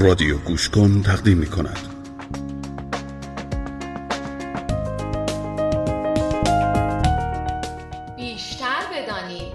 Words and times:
رادیو 0.00 0.38
گوش 0.38 0.68
کن 0.68 1.02
تقدیم 1.02 1.38
می 1.38 1.46
کند. 1.46 1.78
بیشتر 8.16 8.82
بدانید 8.92 9.52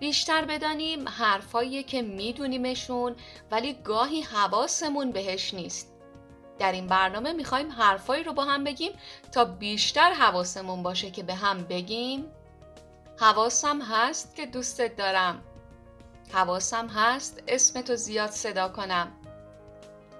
بیشتر 0.00 0.44
بدانیم 0.44 1.08
حرفایی 1.08 1.82
که 1.82 2.02
میدونیمشون 2.02 3.14
ولی 3.50 3.76
گاهی 3.84 4.20
حواسمون 4.22 5.12
بهش 5.12 5.54
نیست 5.54 5.97
در 6.58 6.72
این 6.72 6.86
برنامه 6.86 7.32
می‌خوایم 7.32 7.72
حرفایی 7.72 8.24
رو 8.24 8.32
با 8.32 8.44
هم 8.44 8.64
بگیم 8.64 8.92
تا 9.32 9.44
بیشتر 9.44 10.12
حواسمون 10.12 10.82
باشه 10.82 11.10
که 11.10 11.22
به 11.22 11.34
هم 11.34 11.62
بگیم. 11.64 12.24
حواسم 13.20 13.82
هست 13.82 14.34
که 14.34 14.46
دوستت 14.46 14.96
دارم. 14.96 15.42
حواسم 16.32 16.86
هست 16.88 17.42
اسمتو 17.48 17.96
زیاد 17.96 18.30
صدا 18.30 18.68
کنم. 18.68 19.12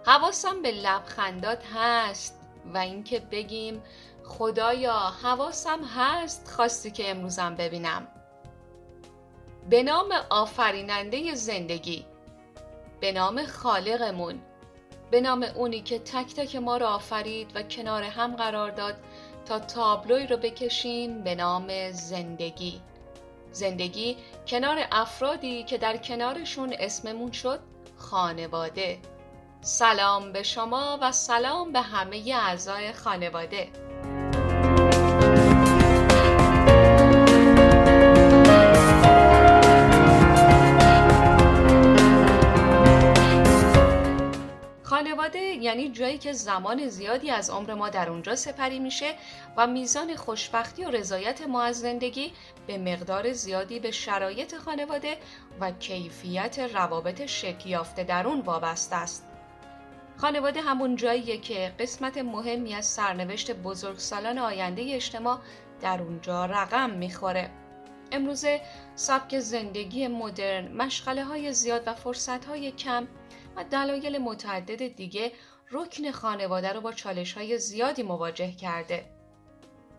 حواسم 0.07 0.63
به 0.63 0.71
لبخندات 0.71 1.63
هست 1.75 2.41
و 2.75 2.79
اینکه 2.79 3.21
بگیم 3.21 3.83
خدایا 4.25 4.99
حواسم 4.99 5.85
هست 5.85 6.51
خواستی 6.57 6.91
که 6.91 7.11
امروزم 7.11 7.55
ببینم. 7.55 8.09
به 9.71 9.83
نام 9.83 10.13
آفریننده 10.31 11.35
زندگی. 11.35 12.07
به 13.01 13.13
نام 13.13 13.47
خالقمون. 13.47 14.41
به 15.11 15.21
نام 15.21 15.47
اونی 15.55 15.81
که 15.81 15.99
تک 15.99 16.35
تک 16.35 16.57
ما 16.57 16.77
رو 16.77 16.87
آفرید 16.87 17.51
و 17.55 17.63
کنار 17.63 18.03
هم 18.03 18.37
قرار 18.37 18.71
داد 18.71 18.97
تا 19.47 19.59
تابلوی 19.59 20.27
رو 20.27 20.37
بکشیم 20.37 21.23
به 21.23 21.35
نام 21.35 21.91
زندگی. 21.91 22.81
زندگی 23.53 24.17
کنار 24.47 24.79
افرادی 24.93 25.65
که 25.65 25.79
در 25.79 25.97
کنارشون 25.97 26.75
اسممون 26.79 27.33
شد 27.33 27.61
خانواده. 27.97 28.99
سلام 29.61 30.33
به 30.33 30.43
شما 30.43 30.99
و 31.03 31.13
سلام 31.13 31.73
به 31.73 31.81
همه 31.81 32.35
اعضای 32.35 32.93
خانواده. 32.93 33.69
خانواده 44.99 45.39
یعنی 45.39 45.89
جایی 45.89 46.19
که 46.19 46.33
زمان 46.33 46.89
زیادی 46.89 47.31
از 47.31 47.51
عمر 47.51 47.75
ما 47.75 47.89
در 47.89 48.11
اونجا 48.11 48.37
سپری 48.37 48.79
میشه 48.79 49.15
و 49.57 49.67
میزان 49.67 50.17
خوشبختی 50.17 50.85
و 50.85 50.91
رضایت 50.91 51.43
ما 51.43 51.63
از 51.63 51.81
زندگی 51.81 52.33
به 52.67 52.79
مقدار 52.79 53.33
زیادی 53.33 53.81
به 53.81 53.91
شرایط 53.91 54.57
خانواده 54.57 55.17
و 55.61 55.71
کیفیت 55.71 56.59
روابط 56.59 57.27
شکل 57.27 57.69
یافته 57.69 58.05
در 58.05 58.27
اون 58.27 58.41
وابسته 58.41 58.97
است. 58.97 59.27
خانواده 60.17 60.61
همون 60.61 60.97
جاییه 60.97 61.39
که 61.39 61.73
قسمت 61.79 62.19
مهمی 62.19 62.75
از 62.75 62.87
سرنوشت 62.87 63.53
بزرگسالان 63.53 64.39
آینده 64.39 64.95
اجتماع 64.95 65.39
در 65.81 66.03
اونجا 66.03 66.45
رقم 66.45 66.91
می‌خوره. 66.91 67.51
امروزه 68.13 68.61
سبک 68.95 69.39
زندگی 69.39 70.09
مدرن، 70.09 70.73
مشغله 70.73 71.25
های 71.25 71.53
زیاد 71.53 71.83
و 71.87 71.95
فرصت 71.95 72.45
های 72.45 72.71
کم 72.73 73.09
و 73.59 73.65
دلایل 73.65 74.19
متعدد 74.19 74.87
دیگه 74.97 75.33
رکن 75.71 76.11
خانواده 76.11 76.73
رو 76.73 76.81
با 76.81 76.93
چالش 76.93 77.33
های 77.33 77.59
زیادی 77.59 78.03
مواجه 78.03 78.53
کرده. 78.53 79.07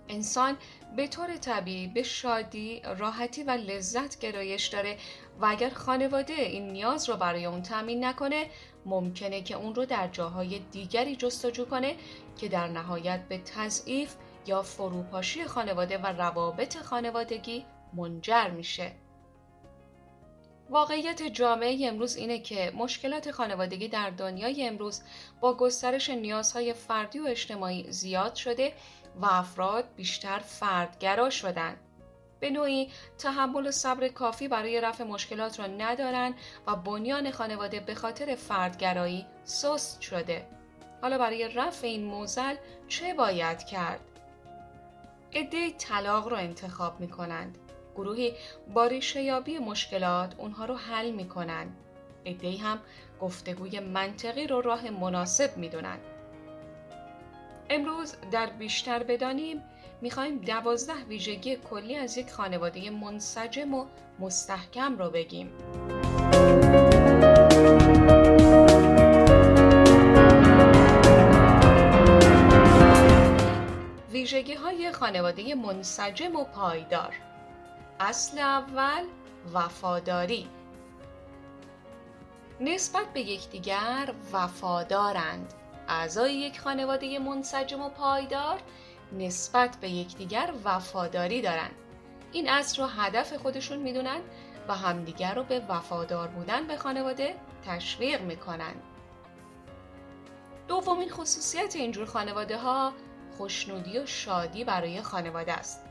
انسان 0.09 0.57
به 0.95 1.07
طور 1.07 1.37
طبیعی 1.37 1.87
به 1.87 2.03
شادی، 2.03 2.81
راحتی 2.97 3.43
و 3.43 3.51
لذت 3.51 4.19
گرایش 4.19 4.67
داره 4.67 4.97
و 5.41 5.45
اگر 5.45 5.69
خانواده 5.69 6.33
این 6.33 6.71
نیاز 6.71 7.09
رو 7.09 7.17
برای 7.17 7.45
اون 7.45 7.61
تامین 7.61 8.05
نکنه 8.05 8.49
ممکنه 8.85 9.41
که 9.41 9.55
اون 9.55 9.75
رو 9.75 9.85
در 9.85 10.07
جاهای 10.07 10.59
دیگری 10.59 11.15
جستجو 11.15 11.65
کنه 11.65 11.95
که 12.37 12.47
در 12.47 12.67
نهایت 12.67 13.27
به 13.29 13.37
تضعیف 13.37 14.15
یا 14.47 14.61
فروپاشی 14.61 15.45
خانواده 15.45 15.97
و 15.97 16.05
روابط 16.05 16.77
خانوادگی 16.77 17.65
منجر 17.93 18.49
میشه. 18.49 18.91
واقعیت 20.69 21.23
جامعه 21.23 21.87
امروز 21.87 22.15
اینه 22.15 22.39
که 22.39 22.71
مشکلات 22.75 23.31
خانوادگی 23.31 23.87
در 23.87 24.09
دنیای 24.09 24.67
امروز 24.67 25.01
با 25.39 25.53
گسترش 25.53 26.09
نیازهای 26.09 26.73
فردی 26.73 27.19
و 27.19 27.25
اجتماعی 27.27 27.91
زیاد 27.91 28.35
شده 28.35 28.73
و 29.21 29.25
افراد 29.25 29.85
بیشتر 29.95 30.39
فردگرا 30.39 31.29
شدن. 31.29 31.77
به 32.39 32.49
نوعی 32.49 32.89
تحمل 33.17 33.67
و 33.67 33.71
صبر 33.71 34.07
کافی 34.07 34.47
برای 34.47 34.81
رفع 34.81 35.03
مشکلات 35.03 35.59
را 35.59 35.67
ندارن 35.67 36.33
و 36.67 36.75
بنیان 36.75 37.31
خانواده 37.31 37.79
به 37.79 37.95
خاطر 37.95 38.35
فردگرایی 38.35 39.25
سست 39.43 40.01
شده. 40.01 40.47
حالا 41.01 41.17
برای 41.17 41.47
رفع 41.47 41.87
این 41.87 42.05
موزل 42.05 42.55
چه 42.87 43.13
باید 43.13 43.63
کرد؟ 43.63 43.99
عده 45.33 45.71
طلاق 45.71 46.27
را 46.27 46.37
انتخاب 46.37 46.99
می 46.99 47.07
کنند. 47.07 47.57
گروهی 47.99 48.33
با 48.73 48.87
ریشهیابی 48.87 49.57
مشکلات 49.57 50.35
اونها 50.37 50.65
رو 50.65 50.75
حل 50.75 51.11
می‌کنن. 51.11 51.67
ادهی 52.25 52.57
هم 52.57 52.79
گفتگوی 53.21 53.79
منطقی 53.79 54.47
رو 54.47 54.61
راه 54.61 54.89
مناسب 54.89 55.57
می‌دونن. 55.57 55.97
امروز 57.69 58.15
در 58.31 58.45
بیشتر 58.45 59.03
بدانیم 59.03 59.63
می‌خوایم 60.01 60.37
دوازده 60.37 61.03
ویژگی 61.03 61.55
کلی 61.55 61.95
از 61.95 62.17
یک 62.17 62.31
خانواده 62.31 62.89
منسجم 62.89 63.73
و 63.73 63.85
مستحکم 64.19 64.97
رو 64.97 65.09
بگیم. 65.09 65.51
ویژگی 74.11 74.53
های 74.53 74.91
خانواده 74.91 75.55
منسجم 75.55 76.35
و 76.35 76.43
پایدار 76.43 77.13
اصل 78.01 78.39
اول 78.39 79.03
وفاداری. 79.53 80.47
نسبت 82.59 83.13
به 83.13 83.21
یکدیگر 83.21 84.13
وفادارند. 84.33 85.53
اعضای 85.87 86.33
یک 86.33 86.59
خانواده 86.59 87.19
منسجم 87.19 87.81
و 87.81 87.89
پایدار 87.89 88.59
نسبت 89.11 89.77
به 89.81 89.89
یکدیگر 89.89 90.53
وفاداری 90.63 91.41
دارند. 91.41 91.75
این 92.31 92.49
اصل 92.49 92.81
رو 92.81 92.87
هدف 92.87 93.33
خودشون 93.33 93.79
می‌دونن 93.79 94.19
و 94.67 94.75
همدیگر 94.75 95.33
رو 95.33 95.43
به 95.43 95.61
وفادار 95.69 96.27
بودن 96.27 96.67
به 96.67 96.77
خانواده 96.77 97.35
تشویق 97.65 98.21
می‌کنند 98.21 98.83
دومین 100.67 101.09
خصوصیت 101.09 101.75
اینجور 101.75 102.05
خانواده 102.05 102.57
ها 102.57 102.93
خوشنودی 103.37 103.99
و 103.99 104.05
شادی 104.05 104.63
برای 104.63 105.01
خانواده 105.01 105.53
است. 105.53 105.88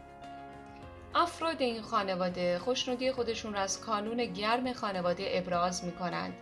افراد 1.14 1.62
این 1.62 1.82
خانواده 1.82 2.58
خوشنودی 2.58 3.12
خودشون 3.12 3.54
را 3.54 3.60
از 3.60 3.80
کانون 3.80 4.24
گرم 4.24 4.72
خانواده 4.72 5.24
ابراز 5.28 5.84
می 5.84 5.92
کنند. 5.92 6.32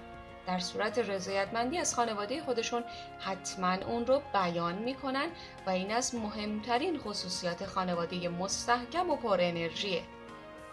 در 0.47 0.59
صورت 0.59 0.99
رضایتمندی 0.99 1.79
از 1.79 1.95
خانواده 1.95 2.43
خودشون 2.43 2.85
حتما 3.19 3.75
اون 3.75 4.07
رو 4.07 4.23
بیان 4.33 4.75
می 4.75 4.95
کنند 4.95 5.31
و 5.67 5.71
این 5.71 5.93
از 5.93 6.15
مهمترین 6.15 6.99
خصوصیات 6.99 7.67
خانواده 7.67 8.29
مستحکم 8.29 9.11
و 9.11 9.17
پر 9.17 9.39
انرژیه. 9.41 10.03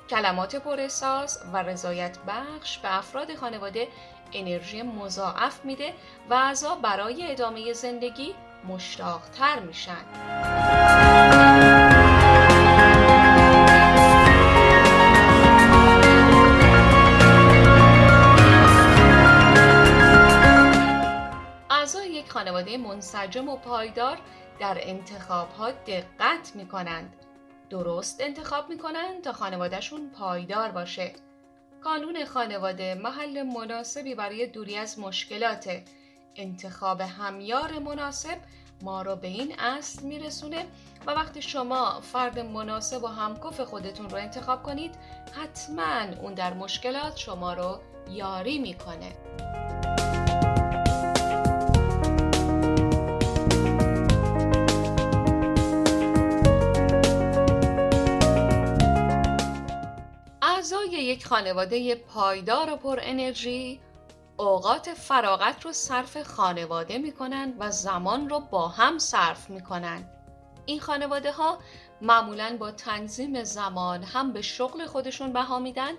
کلمات 0.09 0.55
پر 0.55 0.79
احساس 0.79 1.39
و 1.53 1.57
رضایت 1.57 2.17
بخش 2.27 2.77
به 2.77 2.97
افراد 2.97 3.35
خانواده 3.35 3.87
انرژی 4.33 4.81
مضاعف 4.81 5.65
میده 5.65 5.93
و 6.29 6.33
اعضا 6.33 6.75
برای 6.75 7.31
ادامه 7.31 7.73
زندگی 7.73 8.35
مشتاقتر 8.67 9.59
میشن. 9.59 10.05
خانواده 22.63 22.77
منسجم 22.77 23.49
و 23.49 23.55
پایدار 23.55 24.17
در 24.59 24.77
انتخاب 24.81 25.51
ها 25.51 25.71
دقت 25.71 26.55
می 26.55 26.67
کنند. 26.67 27.13
درست 27.69 28.21
انتخاب 28.21 28.69
می 28.69 28.77
کنند 28.77 29.21
تا 29.21 29.33
خانوادهشون 29.33 30.09
پایدار 30.09 30.71
باشه. 30.71 31.13
کانون 31.81 32.25
خانواده 32.25 32.95
محل 32.95 33.43
مناسبی 33.43 34.15
برای 34.15 34.47
دوری 34.47 34.77
از 34.77 34.99
مشکلات 34.99 35.81
انتخاب 36.35 37.01
همیار 37.01 37.79
مناسب 37.79 38.37
ما 38.81 39.01
رو 39.01 39.15
به 39.15 39.27
این 39.27 39.59
اصل 39.59 40.03
میرسونه 40.05 40.65
و 41.07 41.11
وقتی 41.11 41.41
شما 41.41 42.01
فرد 42.01 42.39
مناسب 42.39 43.03
و 43.03 43.07
همکف 43.07 43.61
خودتون 43.61 44.09
رو 44.09 44.17
انتخاب 44.17 44.63
کنید 44.63 44.95
حتما 45.33 46.21
اون 46.21 46.33
در 46.33 46.53
مشکلات 46.53 47.17
شما 47.17 47.53
رو 47.53 47.79
یاری 48.09 48.59
می‌کنه. 48.59 49.11
اعضای 60.63 60.89
یک 60.89 61.25
خانواده 61.25 61.95
پایدار 61.95 62.73
و 62.73 62.75
پر 62.75 62.99
انرژی 63.01 63.79
اوقات 64.37 64.93
فراغت 64.93 65.65
رو 65.65 65.73
صرف 65.73 66.21
خانواده 66.21 66.97
می‌کنن 66.97 67.53
و 67.59 67.71
زمان 67.71 68.29
رو 68.29 68.39
با 68.39 68.67
هم 68.67 68.99
صرف 68.99 69.49
می‌کنن. 69.49 70.03
این 70.65 70.79
خانواده 70.79 71.31
ها 71.31 71.57
معمولا 72.01 72.57
با 72.59 72.71
تنظیم 72.71 73.43
زمان 73.43 74.03
هم 74.03 74.33
به 74.33 74.41
شغل 74.41 74.85
خودشون 74.85 75.33
بها 75.33 75.59
میدن 75.59 75.91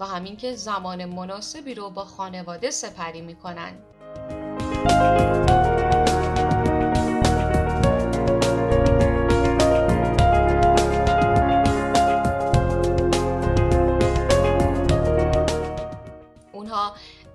و 0.00 0.06
همین 0.06 0.36
که 0.36 0.54
زمان 0.54 1.04
مناسبی 1.04 1.74
رو 1.74 1.90
با 1.90 2.04
خانواده 2.04 2.70
سپری 2.70 3.20
می‌کنن. 3.20 3.72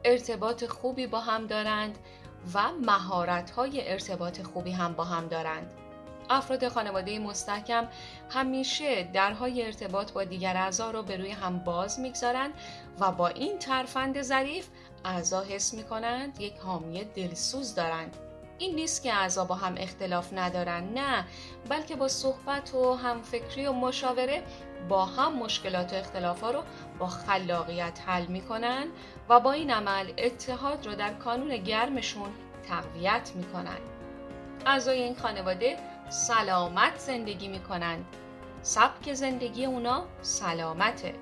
ارتباط 0.04 0.66
خوبی 0.66 1.08
با 1.08 1.20
هم 1.20 1.48
دارند 1.48 1.98
و 2.54 2.72
مهارت 2.72 3.52
های 3.52 3.92
ارتباط 3.92 4.42
خوبی 4.42 4.72
هم 4.72 4.94
با 4.94 5.04
هم 5.04 5.28
دارند. 5.28 5.72
افراد 6.30 6.68
خانواده 6.68 7.20
مستحکم 7.20 7.88
همیشه 8.30 9.04
درهای 9.04 9.66
ارتباط 9.66 10.12
با 10.12 10.24
دیگر 10.24 10.58
اعضا 10.58 10.92
رو 10.92 11.04
به 11.04 11.18
روی 11.18 11.32
هم 11.32 11.60
باز 11.60 12.00
می‌گذارند 12.00 12.54
و 13.00 13.12
با 13.12 13.28
این 13.28 13.60
ترفند 13.60 14.22
ظریف 14.22 14.68
اعضا 15.06 15.42
حس 15.42 15.74
می‌کنند 15.74 16.42
یک 16.42 16.58
حامی 16.58 17.04
دلسوز 17.04 17.76
دارند 17.76 18.18
این 18.60 18.76
نیست 18.76 19.04
که 19.04 19.14
اعضا 19.14 19.46
با 19.46 19.56
هم 19.56 19.76
اختلاف 19.78 20.34
ندارن 20.34 20.84
نه. 20.84 21.26
بلکه 21.70 21.96
با 21.96 22.08
صحبت 22.08 22.74
و 22.74 22.94
همفکری 22.94 23.68
و 23.68 23.74
مشاوره 23.74 24.44
با 24.90 25.06
هم 25.06 25.34
مشکلات 25.34 25.94
و 25.94 25.96
اختلاف 25.96 26.44
رو 26.44 26.64
با 27.00 27.08
خلاقیت 27.08 28.00
حل 28.06 28.26
می‌کنن 28.26 28.88
و 29.30 29.40
با 29.40 29.52
این 29.52 29.72
عمل 29.72 30.12
اتحاد 30.18 30.86
رو 30.86 30.96
در 30.96 31.14
کانون 31.14 31.58
گرمشون 31.58 32.30
تقویت 32.70 33.32
می‌کنن. 33.36 33.78
اعضای 34.66 35.02
این 35.02 35.16
خانواده 35.16 35.78
سلامت 36.10 36.98
زندگی 36.98 37.48
می‌کنند 37.48 38.06
سبک 38.62 39.14
زندگی 39.14 39.66
اونا 39.66 40.04
سلامته. 40.22 41.14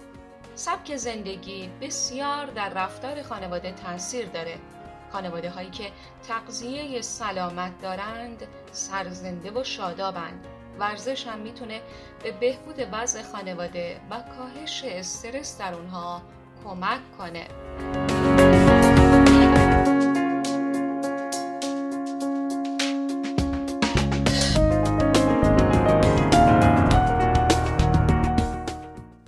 سبک 0.56 0.96
زندگی 0.96 1.70
بسیار 1.82 2.46
در 2.46 2.70
رفتار 2.70 3.22
خانواده 3.22 3.72
تاثیر 3.72 4.26
داره. 4.26 4.58
خانواده 5.16 5.50
هایی 5.50 5.70
که 5.70 5.92
تغذیه 6.28 7.02
سلامت 7.02 7.82
دارند 7.82 8.48
سرزنده 8.72 9.52
و 9.52 9.64
شادابند 9.64 10.46
ورزش 10.80 11.28
هم 11.28 11.40
می‌تونه 11.40 11.82
به 12.24 12.32
بهبود 12.32 12.88
وضع 12.92 13.22
خانواده 13.22 14.02
و 14.10 14.24
کاهش 14.38 14.84
استرس 14.86 15.58
در 15.58 15.74
اونها 15.74 16.22
کمک 16.64 17.00
کنه 17.18 17.48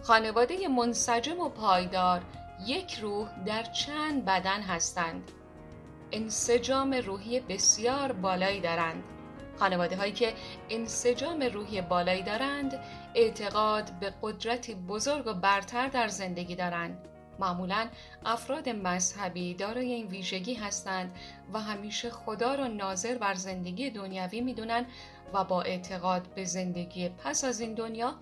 خانواده 0.04 0.68
منسجم 0.68 1.39
و 1.39 1.50
پایدار 1.50 2.22
یک 2.66 2.94
روح 2.94 3.30
در 3.45 3.63
چند 3.63 4.25
بدن 4.25 4.62
هستند. 4.62 5.31
انسجام 6.18 6.94
روحی 6.94 7.40
بسیار 7.40 8.12
بالایی 8.12 8.62
دارند. 8.62 9.04
خانواده 9.60 9.96
هایی 9.96 10.12
که 10.12 10.34
انسجام 10.69 11.44
روحی 11.44 11.81
بالایی 11.81 12.24
دارند 12.24 12.80
اعتقاد 13.16 14.00
به 14.00 14.14
قدرتی 14.22 14.75
بزرگ 14.75 15.28
و 15.28 15.34
برتر 15.34 15.88
در 15.88 16.08
زندگی 16.08 16.56
دارند. 16.56 17.08
معمولا 17.40 17.88
افراد 18.25 18.69
مذهبی 18.69 19.54
دارای 19.54 19.94
این 19.94 20.08
ویژگی 20.08 20.54
هستند 20.54 21.16
و 21.54 21.62
همیشه 21.62 22.10
خدا 22.10 22.56
را 22.56 22.68
ناظر 22.68 23.18
بر 23.18 23.34
زندگی 23.34 23.90
دنیوی 23.90 24.42
می‌دونن 24.42 24.86
و 25.34 25.44
با 25.44 25.62
اعتقاد 25.62 26.28
به 26.36 26.46
زندگی 26.46 27.10
پس 27.10 27.44
از 27.44 27.60
این 27.60 27.74
دنیا 27.74 28.16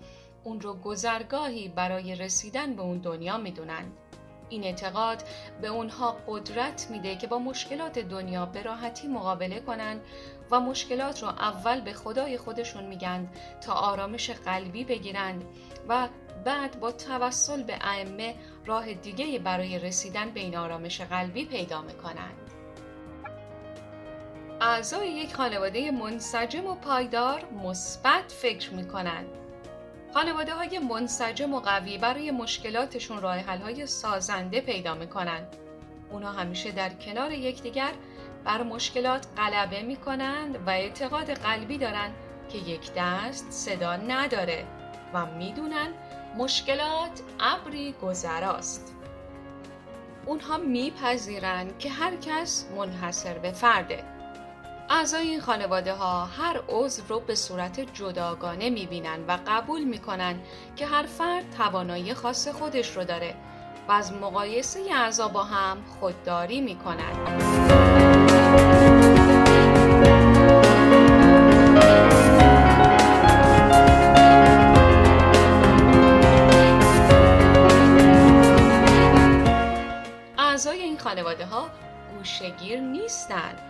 اون 0.44 0.60
رو 0.60 0.74
گذرگاهی 0.74 1.68
برای 1.68 2.14
رسیدن 2.14 2.76
به 2.76 2.82
اون 2.82 2.98
دنیا 2.98 3.38
می‌دونن. 3.38 3.84
این 4.48 4.64
اعتقاد 4.64 5.22
به 5.62 5.68
اونها 5.68 6.16
قدرت 6.26 6.86
میده 6.90 7.16
که 7.16 7.26
با 7.26 7.38
مشکلات 7.38 7.98
دنیا 7.98 8.46
به 8.46 8.62
راحتی 8.62 9.08
مقابله 9.08 9.60
کنند 9.60 10.00
و 10.50 10.60
مشکلات 10.60 11.22
رو 11.22 11.28
اول 11.28 11.80
به 11.80 11.92
خدای 11.92 12.38
خودشون 12.38 12.84
میگن 12.84 13.28
تا 13.60 13.72
آرامش 13.72 14.30
قلبی 14.30 14.84
بگیرند 14.84 15.44
و 15.88 16.08
بعد 16.44 16.80
با 16.80 16.92
توسل 16.92 17.62
به 17.62 17.78
ائمه 17.80 18.34
راه 18.66 18.92
دیگه 18.92 19.38
برای 19.38 19.78
رسیدن 19.78 20.30
به 20.30 20.40
این 20.40 20.56
آرامش 20.56 21.00
قلبی 21.00 21.44
پیدا 21.44 21.82
می‌کنند. 21.82 22.50
اعضای 24.60 25.08
یک 25.08 25.34
خانواده 25.34 25.90
منسجم 25.90 26.66
و 26.66 26.74
پایدار 26.74 27.44
مثبت 27.64 28.32
فکر 28.32 28.74
می‌کنند 28.74 29.45
خانواده 30.16 30.54
های 30.54 30.78
منسجم 30.78 31.54
و 31.54 31.60
قوی 31.60 31.98
برای 31.98 32.30
مشکلاتشون 32.30 33.20
راه 33.20 33.36
حل 33.36 33.58
های 33.58 33.86
سازنده 33.86 34.60
پیدا 34.60 34.94
می‌کنن. 34.94 35.46
اونا 36.10 36.32
همیشه 36.32 36.70
در 36.70 36.88
کنار 36.88 37.32
یکدیگر 37.32 37.92
بر 38.44 38.62
مشکلات 38.62 39.26
غلبه 39.36 39.82
می‌کنند 39.82 40.58
و 40.66 40.70
اعتقاد 40.70 41.30
قلبی 41.30 41.78
دارن 41.78 42.10
که 42.48 42.58
یک 42.58 42.90
دست 42.96 43.50
صدا 43.50 43.96
نداره 43.96 44.64
و 45.14 45.26
می‌دونن 45.26 45.88
مشکلات 46.36 47.20
ابری 47.40 47.92
گذراست. 47.92 48.94
اونها 50.26 50.56
میپذیرند 50.56 51.78
که 51.78 51.90
هر 51.90 52.16
کس 52.16 52.66
منحصر 52.76 53.38
به 53.38 53.52
فرده 53.52 54.15
اعضای 54.90 55.28
این 55.28 55.40
خانواده 55.40 55.94
ها 55.94 56.24
هر 56.24 56.60
عضو 56.68 57.02
رو 57.08 57.20
به 57.20 57.34
صورت 57.34 57.80
جداگانه 57.80 58.70
می‌بینن 58.70 59.24
و 59.28 59.38
قبول 59.46 59.84
می‌کنن 59.84 60.40
که 60.76 60.86
هر 60.86 61.02
فرد 61.02 61.44
توانایی 61.58 62.14
خاص 62.14 62.48
خودش 62.48 62.96
رو 62.96 63.04
داره 63.04 63.34
و 63.88 63.92
از 63.92 64.12
مقایسه 64.12 64.80
اعضا 64.94 65.28
با 65.28 65.44
هم 65.44 65.78
خودداری 66.00 66.60
می‌کنن. 66.60 67.12
اعضای 80.38 80.80
این 80.80 80.98
خانواده 80.98 81.46
ها 81.46 81.70
گوشگیر 82.16 82.80
نیستند 82.80 83.65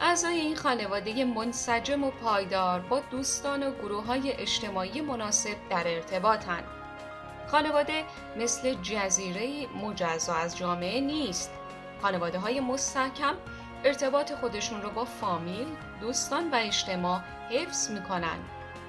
اعضای 0.00 0.40
این 0.40 0.56
خانواده 0.56 1.24
منسجم 1.24 2.04
و 2.04 2.10
پایدار 2.10 2.80
با 2.80 3.00
دوستان 3.00 3.62
و 3.62 3.70
گروه 3.70 4.06
های 4.06 4.32
اجتماعی 4.32 5.00
مناسب 5.00 5.56
در 5.70 5.84
ارتباطند. 5.86 6.64
خانواده 7.46 8.04
مثل 8.36 8.74
جزیره 8.74 9.66
مجزا 9.66 10.34
از 10.34 10.56
جامعه 10.56 11.00
نیست. 11.00 11.50
خانواده 12.02 12.38
های 12.38 12.60
مستحکم 12.60 13.34
ارتباط 13.84 14.32
خودشون 14.32 14.82
رو 14.82 14.90
با 14.90 15.04
فامیل، 15.04 15.66
دوستان 16.00 16.50
و 16.50 16.54
اجتماع 16.54 17.20
حفظ 17.50 17.90
می‌کنن. 17.90 18.38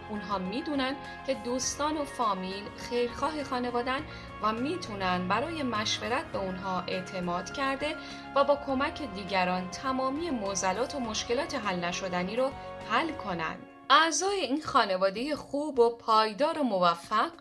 اونها 0.09 0.37
می‌دونن 0.37 0.95
که 1.27 1.33
دوستان 1.33 1.97
و 1.97 2.05
فامیل 2.05 2.63
خیرخواه 2.77 3.43
خانوادن 3.43 3.99
و 4.41 4.51
می‌تونن 4.51 5.27
برای 5.27 5.63
مشورت 5.63 6.25
به 6.25 6.37
اونها 6.37 6.81
اعتماد 6.81 7.53
کرده 7.53 7.95
و 8.35 8.43
با 8.43 8.55
کمک 8.65 9.01
دیگران 9.01 9.69
تمامی 9.71 10.29
موزلات 10.29 10.95
و 10.95 10.99
مشکلات 10.99 11.55
حل 11.55 11.79
نشدنی 11.79 12.35
رو 12.35 12.51
حل 12.89 13.11
کنند. 13.11 13.59
اعضای 13.89 14.39
این 14.39 14.61
خانواده 14.61 15.35
خوب 15.35 15.79
و 15.79 15.97
پایدار 15.97 16.59
و 16.59 16.63
موفق 16.63 17.31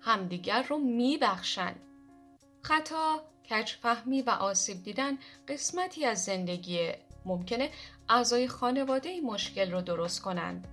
همدیگر 0.00 0.62
رو 0.62 0.78
میبخشن. 0.78 1.74
خطا، 2.62 3.22
کچفهمی 3.50 4.22
و 4.22 4.30
آسیب 4.30 4.82
دیدن 4.82 5.18
قسمتی 5.48 6.04
از 6.04 6.24
زندگیه. 6.24 6.98
ممکنه 7.24 7.70
اعضای 8.08 8.48
خانواده 8.48 9.20
مشکل 9.20 9.72
رو 9.72 9.80
درست 9.80 10.22
کنند. 10.22 10.68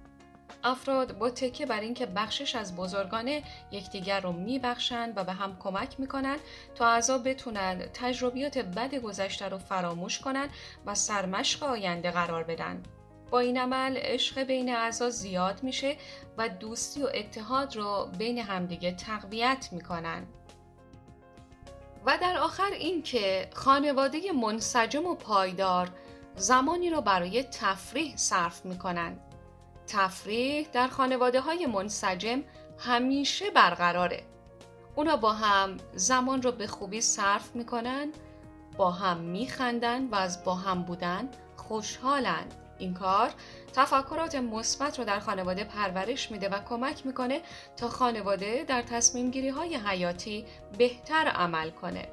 افراد 0.65 1.17
با 1.17 1.29
تکه 1.29 1.65
بر 1.65 1.79
اینکه 1.79 2.05
بخشش 2.05 2.55
از 2.55 2.75
بزرگانه 2.75 3.43
یکدیگر 3.71 4.19
رو 4.19 4.31
میبخشند 4.31 5.13
و 5.17 5.23
به 5.23 5.33
هم 5.33 5.57
کمک 5.59 5.99
می‌کنند 5.99 6.39
تا 6.75 6.87
اعضا 6.87 7.17
بتونند 7.17 7.91
تجربیات 7.93 8.57
بد 8.57 8.95
گذشته 8.95 9.49
رو 9.49 9.57
فراموش 9.57 10.19
کنند 10.19 10.49
و 10.85 10.95
سرمشق 10.95 11.63
آینده 11.63 12.11
قرار 12.11 12.43
بدن. 12.43 12.83
با 13.31 13.39
این 13.39 13.57
عمل 13.57 13.97
عشق 13.97 14.43
بین 14.43 14.75
اعضا 14.75 15.09
زیاد 15.09 15.63
میشه 15.63 15.97
و 16.37 16.49
دوستی 16.49 17.03
و 17.03 17.09
اتحاد 17.13 17.75
رو 17.75 18.09
بین 18.17 18.37
همدیگه 18.37 18.91
تقویت 18.91 19.69
می‌کنن. 19.71 20.27
و 22.05 22.17
در 22.21 22.37
آخر 22.37 22.71
اینکه 22.71 23.49
خانواده 23.53 24.31
منسجم 24.31 25.05
و 25.05 25.15
پایدار 25.15 25.89
زمانی 26.35 26.89
رو 26.89 27.01
برای 27.01 27.43
تفریح 27.43 28.15
صرف 28.17 28.65
می‌کنند 28.65 29.24
تفریح 29.87 30.67
در 30.73 30.87
خانواده 30.87 31.39
های 31.39 31.65
منسجم 31.65 32.43
همیشه 32.79 33.49
برقراره. 33.49 34.23
اونا 34.95 35.17
با 35.17 35.33
هم 35.33 35.77
زمان 35.93 36.41
رو 36.41 36.51
به 36.51 36.67
خوبی 36.67 37.01
صرف 37.01 37.55
می‌کنن 37.55 38.11
با 38.77 38.91
هم 38.91 39.17
میخندن 39.17 40.07
و 40.07 40.15
از 40.15 40.43
با 40.43 40.55
هم 40.55 40.83
بودن 40.83 41.29
خوشحالن 41.55 42.45
این 42.77 42.93
کار 42.93 43.29
تفکرات 43.73 44.35
مثبت 44.35 44.99
رو 44.99 45.05
در 45.05 45.19
خانواده 45.19 45.63
پرورش 45.63 46.31
میده 46.31 46.49
و 46.49 46.59
کمک 46.69 47.05
می‌کنه 47.05 47.41
تا 47.77 47.89
خانواده 47.89 48.65
در 48.67 48.81
تصمیم 48.81 49.31
گیری 49.31 49.49
های 49.49 49.75
حیاتی 49.75 50.45
بهتر 50.77 51.27
عمل 51.27 51.69
کنه. 51.69 52.07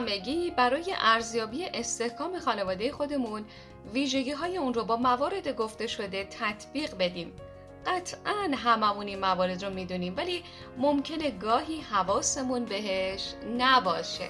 همگی 0.00 0.50
برای 0.50 0.94
ارزیابی 1.00 1.64
استحکام 1.64 2.38
خانواده 2.38 2.92
خودمون 2.92 3.44
ویژگی 3.92 4.30
های 4.30 4.56
اون 4.56 4.74
رو 4.74 4.84
با 4.84 4.96
موارد 4.96 5.48
گفته 5.48 5.86
شده 5.86 6.24
تطبیق 6.24 6.94
بدیم. 6.98 7.32
قطعا 7.86 8.50
هممون 8.56 9.06
این 9.06 9.18
موارد 9.18 9.64
رو 9.64 9.72
می‌دونیم 9.72 10.14
ولی 10.16 10.44
ممکنه 10.78 11.30
گاهی 11.30 11.80
حواسمون 11.80 12.64
بهش 12.64 13.34
نباشه. 13.58 14.28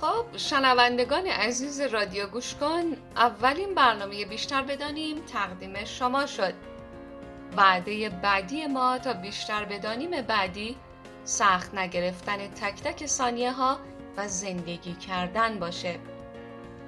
خب 0.00 0.36
شنوندگان 0.36 1.26
عزیز 1.26 1.80
رادیو 1.80 2.26
گوش 2.26 2.54
کن 2.54 2.96
اولین 3.16 3.74
برنامه 3.74 4.24
بیشتر 4.24 4.62
بدانیم 4.62 5.24
تقدیم 5.32 5.84
شما 5.84 6.26
شد. 6.26 6.54
وعده 7.56 8.08
بعدی 8.08 8.66
ما 8.66 8.98
تا 8.98 9.12
بیشتر 9.12 9.64
بدانیم 9.64 10.22
بعدی 10.22 10.76
سخت 11.24 11.74
نگرفتن 11.74 12.48
تک 12.48 12.82
تک 12.82 13.06
ثانیه 13.06 13.52
ها 13.52 13.78
و 14.16 14.28
زندگی 14.28 14.92
کردن 14.92 15.58
باشه. 15.58 15.98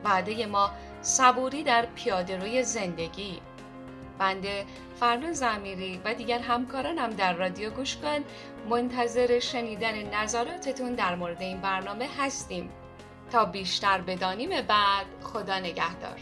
وعده 0.04 0.46
ما 0.46 0.70
صبوری 1.02 1.62
در 1.62 1.86
پیاده 1.86 2.36
روی 2.36 2.62
زندگی. 2.62 3.40
بنده 4.18 4.64
فرنو 5.00 5.32
زمیری 5.32 6.00
و 6.04 6.14
دیگر 6.14 6.38
همکارانم 6.38 7.10
در 7.10 7.32
رادیو 7.32 7.70
گوش 7.70 7.96
کن. 7.96 8.24
منتظر 8.70 9.38
شنیدن 9.38 10.14
نظراتتون 10.14 10.94
در 10.94 11.14
مورد 11.14 11.42
این 11.42 11.60
برنامه 11.60 12.08
هستیم. 12.18 12.70
تا 13.32 13.44
بیشتر 13.44 14.00
بدانیم 14.00 14.50
بعد 14.50 15.06
خدا 15.22 15.58
نگهدار. 15.58 16.18